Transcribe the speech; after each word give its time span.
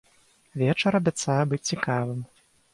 Вечар 0.61 0.97
абяцае 1.01 1.37
быць 1.53 1.63
цікавым! 1.69 2.19